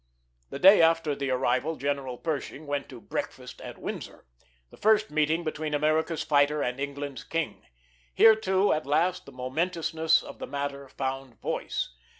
[0.49, 4.25] The day after the arrival General Pershing went to "breakfast at Windsor,"
[4.71, 7.67] the first meeting between America's fighter and England's King.
[8.11, 11.89] Here, at last, the momentousness of the matter found voice.